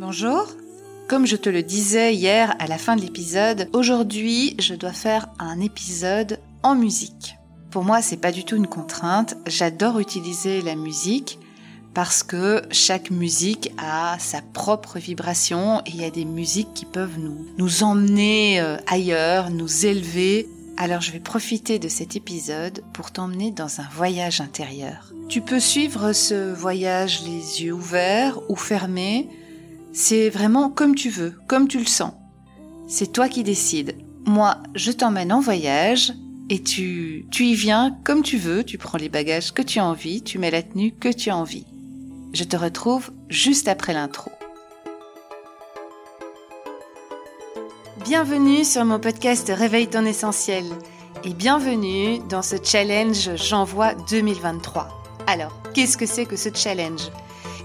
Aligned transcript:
Bonjour. 0.00 0.46
Comme 1.08 1.26
je 1.26 1.36
te 1.36 1.50
le 1.50 1.62
disais 1.62 2.14
hier 2.14 2.56
à 2.58 2.66
la 2.66 2.78
fin 2.78 2.96
de 2.96 3.02
l'épisode, 3.02 3.68
aujourd'hui 3.74 4.56
je 4.58 4.74
dois 4.74 4.94
faire 4.94 5.28
un 5.38 5.60
épisode 5.60 6.40
en 6.62 6.74
musique. 6.74 7.36
Pour 7.70 7.84
moi, 7.84 8.00
c'est 8.00 8.16
pas 8.16 8.32
du 8.32 8.44
tout 8.44 8.56
une 8.56 8.66
contrainte. 8.66 9.36
J'adore 9.46 9.98
utiliser 9.98 10.62
la 10.62 10.74
musique 10.74 11.38
parce 11.92 12.22
que 12.22 12.62
chaque 12.70 13.10
musique 13.10 13.72
a 13.76 14.16
sa 14.18 14.40
propre 14.40 14.98
vibration 14.98 15.82
et 15.84 15.90
il 15.90 16.00
y 16.00 16.04
a 16.06 16.10
des 16.10 16.24
musiques 16.24 16.72
qui 16.72 16.86
peuvent 16.86 17.18
nous, 17.18 17.46
nous 17.58 17.82
emmener 17.82 18.58
euh, 18.58 18.78
ailleurs, 18.86 19.50
nous 19.50 19.84
élever. 19.84 20.48
Alors 20.78 21.02
je 21.02 21.12
vais 21.12 21.20
profiter 21.20 21.78
de 21.78 21.88
cet 21.88 22.16
épisode 22.16 22.82
pour 22.94 23.10
t'emmener 23.10 23.50
dans 23.50 23.80
un 23.82 23.88
voyage 23.92 24.40
intérieur. 24.40 25.12
Tu 25.28 25.42
peux 25.42 25.60
suivre 25.60 26.14
ce 26.14 26.54
voyage 26.54 27.20
les 27.26 27.62
yeux 27.62 27.74
ouverts 27.74 28.40
ou 28.48 28.56
fermés. 28.56 29.28
C'est 29.92 30.30
vraiment 30.30 30.70
comme 30.70 30.94
tu 30.94 31.10
veux, 31.10 31.34
comme 31.48 31.66
tu 31.66 31.78
le 31.78 31.86
sens. 31.86 32.12
C'est 32.86 33.12
toi 33.12 33.28
qui 33.28 33.42
décides. 33.42 33.96
Moi, 34.24 34.58
je 34.76 34.92
t'emmène 34.92 35.32
en 35.32 35.40
voyage 35.40 36.12
et 36.48 36.62
tu, 36.62 37.26
tu 37.32 37.46
y 37.46 37.54
viens 37.54 37.98
comme 38.04 38.22
tu 38.22 38.36
veux, 38.36 38.62
tu 38.62 38.78
prends 38.78 38.98
les 38.98 39.08
bagages 39.08 39.52
que 39.52 39.62
tu 39.62 39.80
as 39.80 39.84
envie, 39.84 40.22
tu 40.22 40.38
mets 40.38 40.52
la 40.52 40.62
tenue 40.62 40.92
que 40.92 41.08
tu 41.08 41.30
as 41.30 41.36
envie. 41.36 41.66
Je 42.32 42.44
te 42.44 42.56
retrouve 42.56 43.10
juste 43.28 43.66
après 43.66 43.92
l'intro. 43.92 44.30
Bienvenue 48.04 48.64
sur 48.64 48.84
mon 48.84 49.00
podcast 49.00 49.50
Réveille 49.52 49.88
ton 49.88 50.04
essentiel 50.04 50.64
et 51.24 51.34
bienvenue 51.34 52.20
dans 52.28 52.42
ce 52.42 52.56
challenge 52.62 53.34
J'envoie 53.34 53.94
2023. 54.08 54.88
Alors, 55.26 55.60
qu'est-ce 55.74 55.96
que 55.96 56.06
c'est 56.06 56.26
que 56.26 56.36
ce 56.36 56.48
challenge? 56.54 57.10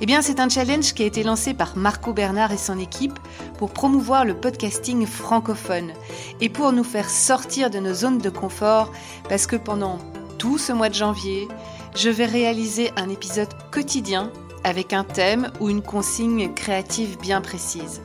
Eh 0.01 0.05
bien, 0.05 0.21
c'est 0.21 0.41
un 0.41 0.49
challenge 0.49 0.93
qui 0.93 1.03
a 1.03 1.05
été 1.05 1.23
lancé 1.23 1.53
par 1.53 1.77
Marco 1.77 2.11
Bernard 2.11 2.51
et 2.51 2.57
son 2.57 2.79
équipe 2.79 3.17
pour 3.57 3.71
promouvoir 3.71 4.25
le 4.25 4.35
podcasting 4.35 5.05
francophone 5.05 5.93
et 6.41 6.49
pour 6.49 6.73
nous 6.73 6.83
faire 6.83 7.09
sortir 7.09 7.69
de 7.69 7.79
nos 7.79 7.93
zones 7.93 8.17
de 8.17 8.29
confort 8.29 8.91
parce 9.29 9.47
que 9.47 9.55
pendant 9.55 9.99
tout 10.37 10.57
ce 10.57 10.73
mois 10.73 10.89
de 10.89 10.95
janvier, 10.95 11.47
je 11.95 12.09
vais 12.09 12.25
réaliser 12.25 12.91
un 12.97 13.09
épisode 13.09 13.47
quotidien 13.71 14.31
avec 14.65 14.91
un 14.91 15.05
thème 15.05 15.51
ou 15.61 15.69
une 15.69 15.81
consigne 15.81 16.53
créative 16.53 17.17
bien 17.19 17.39
précise. 17.39 18.01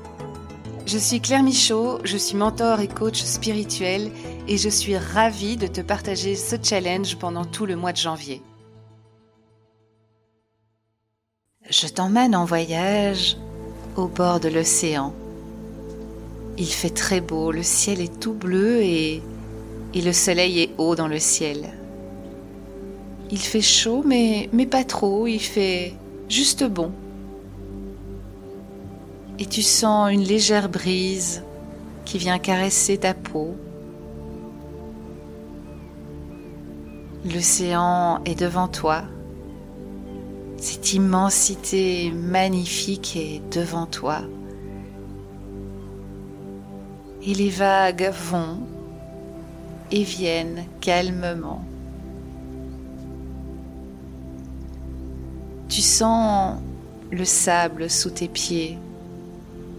Je 0.87 0.99
suis 0.99 1.21
Claire 1.21 1.43
Michaud, 1.43 1.99
je 2.05 2.17
suis 2.17 2.37
mentor 2.37 2.81
et 2.81 2.89
coach 2.89 3.23
spirituel 3.23 4.13
et 4.47 4.59
je 4.59 4.69
suis 4.69 4.97
ravie 4.97 5.57
de 5.57 5.67
te 5.67 5.81
partager 5.81 6.37
ce 6.37 6.57
challenge 6.63 7.17
pendant 7.17 7.45
tout 7.45 7.67
le 7.67 7.77
mois 7.77 7.93
de 7.93 7.99
janvier. 7.99 8.43
Je 11.71 11.87
t'emmène 11.87 12.35
en 12.35 12.47
voyage 12.47 13.37
au 13.95 14.09
bord 14.09 14.41
de 14.41 14.49
l'océan. 14.49 15.15
Il 16.59 16.67
fait 16.67 16.91
très 16.91 17.21
beau, 17.21 17.53
le 17.53 17.63
ciel 17.63 18.01
est 18.01 18.19
tout 18.19 18.33
bleu 18.33 18.83
et, 18.83 19.23
le 19.95 20.13
soleil 20.13 20.63
est 20.63 20.71
haut 20.79 20.97
dans 20.97 21.07
le 21.07 21.21
ciel. 21.21 21.73
Il 23.31 23.39
fait 23.39 23.61
chaud 23.61 24.03
mais 24.05 24.49
pas 24.69 24.83
trop, 24.83 25.29
il 25.29 25.39
fait 25.39 25.95
juste 26.29 26.65
bon. 26.65 26.91
Et 29.39 29.47
tu 29.47 29.63
sens 29.63 30.11
une 30.11 30.25
légère 30.25 30.69
brise 30.69 31.45
qui 32.05 32.19
vient 32.19 32.41
caresser 32.41 32.99
ta 32.99 33.15
peau. 33.15 33.55
L'océan 37.25 38.21
est 38.25 38.35
devant 38.35 38.67
toi. 38.67 39.05
Cette 40.61 40.93
immensité 40.93 42.13
magnifique 42.13 43.17
est 43.17 43.41
devant 43.51 43.87
toi. 43.87 44.19
Et 47.23 47.33
les 47.33 47.49
vagues 47.49 48.13
vont 48.31 48.59
et 49.91 50.03
viennent 50.03 50.67
calmement. 50.83 51.65
Tu 55.71 55.81
sens 55.81 56.61
le 57.11 57.25
sable 57.25 57.89
sous 57.89 58.11
tes 58.11 58.29
pieds. 58.29 58.77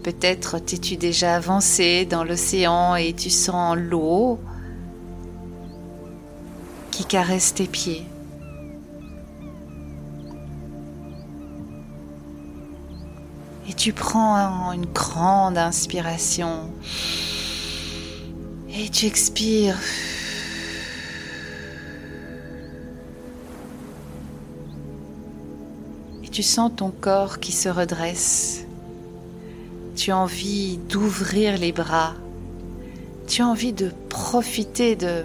Peut-être 0.02 0.58
t'es-tu 0.58 0.96
déjà 0.96 1.36
avancé 1.36 2.06
dans 2.06 2.24
l'océan 2.24 2.96
et 2.96 3.12
tu 3.12 3.30
sens 3.30 3.76
l'eau 3.76 4.40
qui 6.90 7.04
caresse 7.04 7.54
tes 7.54 7.68
pieds. 7.68 8.04
Tu 13.82 13.92
prends 13.92 14.70
une 14.70 14.86
grande 14.86 15.58
inspiration 15.58 16.70
et 18.72 18.88
tu 18.88 19.06
expires. 19.06 19.76
tu 26.30 26.44
sens 26.44 26.70
ton 26.76 26.92
corps 26.92 27.40
qui 27.40 27.50
se 27.50 27.68
redresse. 27.68 28.64
Tu 29.96 30.12
as 30.12 30.16
envie 30.16 30.78
d'ouvrir 30.88 31.58
les 31.58 31.72
bras. 31.72 32.14
Tu 33.26 33.42
as 33.42 33.46
envie 33.46 33.72
de 33.72 33.90
profiter 34.08 34.94
de, 34.94 35.24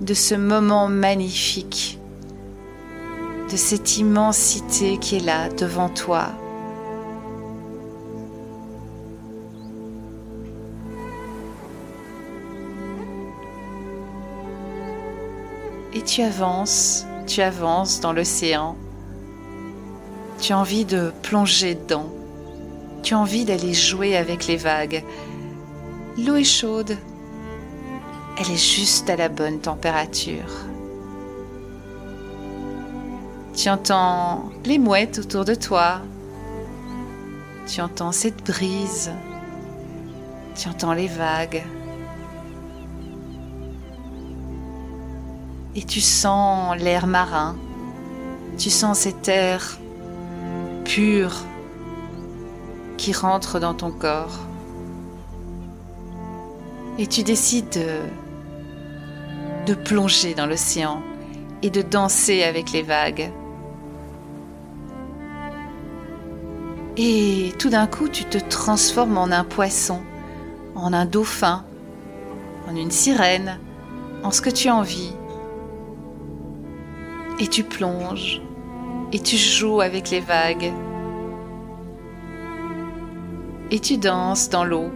de 0.00 0.14
ce 0.14 0.34
moment 0.34 0.88
magnifique, 0.88 1.98
de 3.50 3.56
cette 3.56 3.98
immensité 3.98 4.98
qui 4.98 5.16
est 5.16 5.24
là 5.24 5.48
devant 5.48 5.88
toi. 5.88 6.32
Et 15.94 16.02
tu 16.02 16.22
avances, 16.22 17.06
tu 17.26 17.40
avances 17.42 18.00
dans 18.00 18.12
l'océan 18.12 18.76
tu 20.42 20.52
as 20.52 20.58
envie 20.58 20.84
de 20.84 21.12
plonger 21.22 21.76
dedans. 21.76 22.12
Tu 23.04 23.14
as 23.14 23.18
envie 23.18 23.44
d'aller 23.44 23.74
jouer 23.74 24.16
avec 24.16 24.48
les 24.48 24.56
vagues. 24.56 25.04
L'eau 26.18 26.34
est 26.34 26.42
chaude. 26.42 26.96
Elle 28.36 28.50
est 28.50 28.56
juste 28.56 29.08
à 29.08 29.14
la 29.14 29.28
bonne 29.28 29.60
température. 29.60 30.50
Tu 33.54 33.70
entends 33.70 34.50
les 34.64 34.78
mouettes 34.78 35.20
autour 35.20 35.44
de 35.44 35.54
toi. 35.54 36.00
Tu 37.68 37.80
entends 37.80 38.10
cette 38.10 38.44
brise. 38.44 39.12
Tu 40.56 40.68
entends 40.68 40.92
les 40.92 41.06
vagues. 41.06 41.62
Et 45.74 45.82
tu 45.84 46.00
sens 46.00 46.76
l'air 46.78 47.06
marin. 47.06 47.56
Tu 48.58 48.68
sens 48.68 48.98
cet 49.00 49.28
air 49.28 49.78
pur 50.84 51.32
qui 52.98 53.12
rentre 53.12 53.58
dans 53.58 53.74
ton 53.74 53.90
corps. 53.90 54.38
Et 56.98 57.06
tu 57.06 57.22
décides 57.22 57.80
de, 59.66 59.74
plonger 59.74 60.34
dans 60.34 60.46
l'océan 60.46 61.02
et 61.62 61.70
de 61.70 61.80
danser 61.82 62.42
avec 62.42 62.72
les 62.72 62.82
vagues. 62.82 63.32
Et 66.98 67.54
tout 67.58 67.70
d'un 67.70 67.86
coup, 67.86 68.08
tu 68.08 68.24
te 68.24 68.36
transformes 68.36 69.16
en 69.16 69.30
un 69.30 69.44
poisson, 69.44 70.02
en 70.74 70.92
un 70.92 71.06
dauphin, 71.06 71.64
en 72.68 72.76
une 72.76 72.90
sirène, 72.90 73.58
en 74.22 74.30
ce 74.30 74.42
que 74.42 74.50
tu 74.50 74.68
as 74.68 74.76
envie. 74.76 75.12
Et 77.42 77.48
tu 77.48 77.64
plonges 77.64 78.40
et 79.12 79.18
tu 79.18 79.36
joues 79.36 79.80
avec 79.80 80.10
les 80.10 80.20
vagues. 80.20 80.72
Et 83.72 83.80
tu 83.80 83.98
danses 83.98 84.48
dans 84.48 84.64
l'eau. 84.64 84.92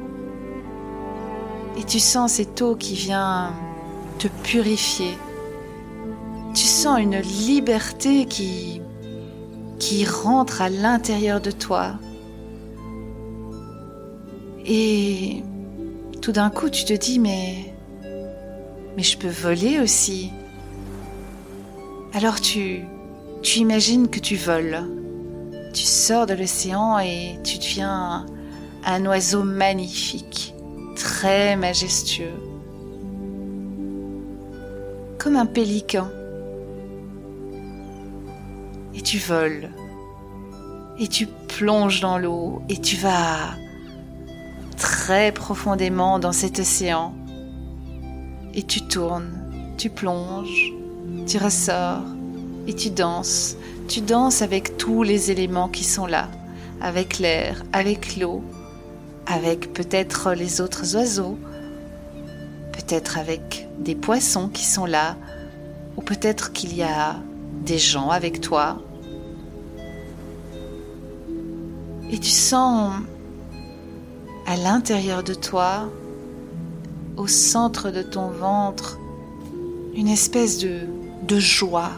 Et 1.76 1.82
tu 1.82 1.98
sens 1.98 2.34
cette 2.34 2.62
eau 2.62 2.76
qui 2.76 2.94
vient 2.94 3.52
te 4.20 4.28
purifier. 4.44 5.18
Tu 6.54 6.62
sens 6.62 7.00
une 7.00 7.18
liberté 7.18 8.26
qui, 8.26 8.80
rentre 10.06 10.62
à 10.62 10.68
l'intérieur 10.68 11.40
de 11.40 11.50
toi. 11.50 11.94
Et 14.64 15.42
tout 16.22 16.30
d'un 16.30 16.50
coup, 16.50 16.70
tu 16.70 16.84
te 16.84 16.92
dis, 16.92 17.18
mais 17.18 17.74
je 18.96 19.16
peux 19.16 19.26
voler 19.26 19.80
aussi. 19.80 20.30
Alors 22.16 22.40
tu, 22.40 22.80
tu 23.42 23.58
imagines 23.58 24.08
que 24.08 24.18
tu 24.18 24.36
voles. 24.36 24.88
Tu 25.74 25.82
sors 25.82 26.24
de 26.24 26.32
l'océan 26.32 26.98
et 26.98 27.38
tu 27.44 27.58
deviens 27.58 28.24
un 28.86 29.04
oiseau 29.04 29.42
magnifique, 29.42 30.54
très 30.94 31.56
majestueux, 31.56 32.40
comme 35.18 35.36
un 35.36 35.44
pélican. 35.44 36.08
Et 38.94 39.02
tu 39.02 39.18
voles, 39.18 39.68
et 40.98 41.08
tu 41.08 41.26
plonges 41.26 42.00
dans 42.00 42.16
l'eau 42.16 42.62
et 42.70 42.80
tu 42.80 42.96
vas 42.96 43.58
très 44.78 45.32
profondément 45.32 46.18
dans 46.18 46.32
cet 46.32 46.60
océan. 46.60 47.14
Et 48.54 48.62
tu 48.62 48.80
tournes, 48.80 49.74
tu 49.76 49.90
plonges, 49.90 50.72
tu 51.26 51.38
ressors 51.38 52.02
et 52.66 52.74
tu 52.74 52.90
danses. 52.90 53.56
Tu 53.88 54.00
danses 54.00 54.42
avec 54.42 54.76
tous 54.76 55.02
les 55.02 55.30
éléments 55.30 55.68
qui 55.68 55.84
sont 55.84 56.06
là, 56.06 56.28
avec 56.80 57.18
l'air, 57.18 57.62
avec 57.72 58.16
l'eau, 58.16 58.42
avec 59.26 59.72
peut-être 59.72 60.32
les 60.32 60.60
autres 60.60 60.96
oiseaux, 60.96 61.36
peut-être 62.72 63.18
avec 63.18 63.68
des 63.78 63.94
poissons 63.94 64.48
qui 64.48 64.64
sont 64.64 64.86
là, 64.86 65.16
ou 65.96 66.02
peut-être 66.02 66.52
qu'il 66.52 66.74
y 66.76 66.82
a 66.82 67.16
des 67.64 67.78
gens 67.78 68.10
avec 68.10 68.40
toi. 68.40 68.78
Et 72.10 72.18
tu 72.18 72.30
sens 72.30 72.92
à 74.46 74.56
l'intérieur 74.56 75.24
de 75.24 75.34
toi, 75.34 75.88
au 77.16 77.26
centre 77.26 77.90
de 77.90 78.02
ton 78.02 78.28
ventre, 78.28 78.98
une 79.94 80.08
espèce 80.08 80.58
de, 80.58 80.80
de 81.22 81.38
joie, 81.38 81.92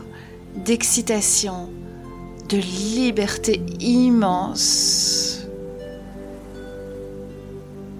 d'excitation, 0.56 1.69
de 2.49 2.56
liberté 2.56 3.61
immense. 3.81 5.47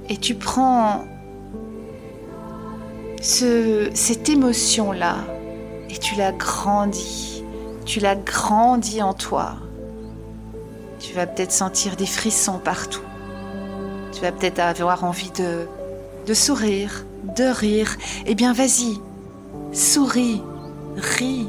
Et 0.09 0.17
tu 0.17 0.35
prends 0.35 1.05
ce, 3.21 3.91
cette 3.95 4.29
émotion-là 4.29 5.17
et 5.91 5.99
tu 5.99 6.15
la 6.17 6.33
grandis. 6.33 7.45
Tu 7.85 8.01
la 8.01 8.17
grandis 8.17 9.03
en 9.03 9.15
toi. 9.15 9.57
Tu 10.99 11.15
vas 11.15 11.27
peut-être 11.27 11.53
sentir 11.53 11.97
des 11.97 12.07
frissons 12.07 12.59
partout. 12.59 13.03
Tu 14.13 14.21
vas 14.21 14.33
peut-être 14.33 14.59
avoir 14.59 15.05
envie 15.05 15.31
de, 15.31 15.67
de 16.27 16.35
sourire, 16.35 17.07
de 17.37 17.45
rire. 17.45 17.97
Eh 18.27 18.35
bien, 18.35 18.53
vas-y, 18.53 18.99
souris, 19.73 20.43
ris. 20.99 21.49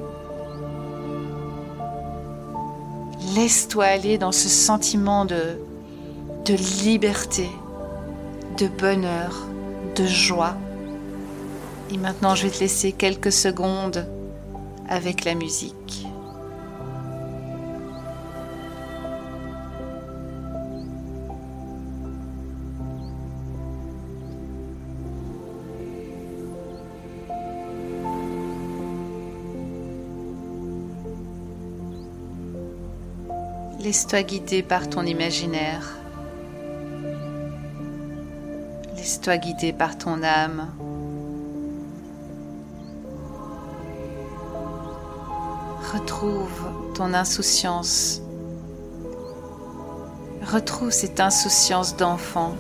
Laisse-toi 3.36 3.86
aller 3.86 4.18
dans 4.18 4.32
ce 4.32 4.48
sentiment 4.48 5.26
de, 5.26 5.60
de 6.46 6.54
liberté, 6.84 7.50
de 8.58 8.68
bonheur, 8.68 9.48
de 9.96 10.06
joie. 10.06 10.56
Et 11.92 11.98
maintenant, 11.98 12.36
je 12.36 12.44
vais 12.44 12.54
te 12.54 12.60
laisser 12.60 12.92
quelques 12.92 13.32
secondes 13.32 14.08
avec 14.88 15.26
la 15.26 15.36
musique. 15.36 16.09
Laisse-toi 33.90 34.22
guider 34.22 34.62
par 34.62 34.88
ton 34.88 35.02
imaginaire. 35.02 35.98
Laisse-toi 38.96 39.38
guider 39.38 39.74
par 39.74 39.98
ton 39.98 40.22
âme. 40.22 40.68
Retrouve 45.92 46.68
ton 46.94 47.16
insouciance. 47.16 48.22
Retrouve 50.44 50.92
cette 50.92 51.20
insouciance 51.20 51.98
d'enfant. 51.98 52.54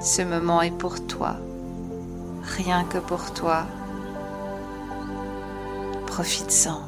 Ce 0.00 0.22
moment 0.22 0.62
est 0.62 0.70
pour 0.70 1.04
toi, 1.08 1.34
rien 2.56 2.84
que 2.84 2.98
pour 2.98 3.32
toi. 3.32 3.66
Profite-en. 6.20 6.82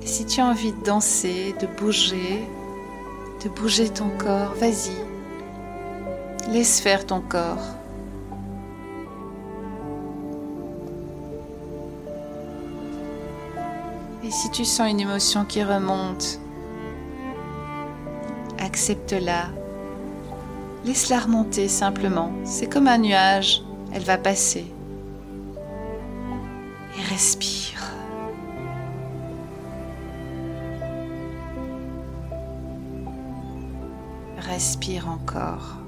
Et 0.00 0.06
si 0.06 0.24
tu 0.24 0.40
as 0.40 0.46
envie 0.46 0.72
de 0.72 0.82
danser, 0.82 1.54
de 1.60 1.66
bouger, 1.66 2.48
de 3.44 3.50
bouger 3.50 3.90
ton 3.90 4.08
corps, 4.16 4.54
vas-y. 4.54 4.96
Laisse 6.50 6.80
faire 6.80 7.04
ton 7.04 7.20
corps. 7.20 7.76
Et 14.24 14.30
si 14.30 14.50
tu 14.50 14.64
sens 14.64 14.90
une 14.90 15.00
émotion 15.00 15.44
qui 15.44 15.62
remonte, 15.62 16.40
accepte-la. 18.66 19.44
Laisse-la 20.84 21.20
remonter 21.20 21.68
simplement. 21.68 22.32
C'est 22.44 22.66
comme 22.66 22.88
un 22.88 22.98
nuage, 22.98 23.62
elle 23.92 24.02
va 24.02 24.18
passer. 24.18 24.66
Et 26.98 27.02
respire. 27.10 27.80
Respire 34.38 35.08
encore. 35.08 35.85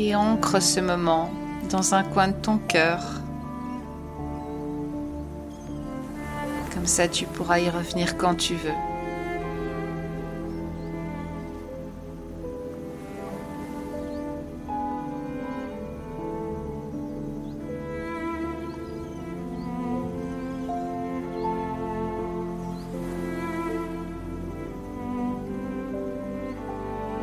Et 0.00 0.14
ancre 0.14 0.62
ce 0.62 0.78
moment 0.78 1.28
dans 1.70 1.92
un 1.92 2.04
coin 2.04 2.28
de 2.28 2.34
ton 2.34 2.58
cœur. 2.58 3.00
Comme 6.72 6.86
ça, 6.86 7.08
tu 7.08 7.24
pourras 7.26 7.58
y 7.58 7.68
revenir 7.68 8.16
quand 8.16 8.36
tu 8.36 8.54
veux. 8.54 8.70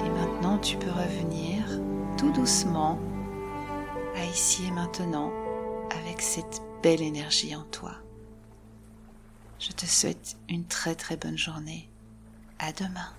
Et 0.05 0.10
maintenant, 0.10 0.58
tu 0.58 0.75
peux 0.75 0.91
revenir 0.91 1.44
doucement 2.32 3.00
à 4.15 4.25
ici 4.25 4.65
et 4.67 4.72
maintenant 4.72 5.32
avec 5.91 6.22
cette 6.22 6.62
belle 6.82 7.01
énergie 7.01 7.55
en 7.55 7.63
toi. 7.63 7.94
Je 9.60 9.72
te 9.72 9.86
souhaite 9.86 10.38
une 10.50 10.65
très 10.65 10.96
très 10.96 11.17
bonne 11.17 11.38
journée. 11.38 11.89
À 12.60 12.72
demain. 12.72 13.12